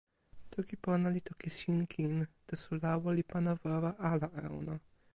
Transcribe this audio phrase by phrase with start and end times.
[0.53, 2.13] toki pona li toki sin kin,
[2.47, 4.75] taso lawa li pana wawa ala e ona.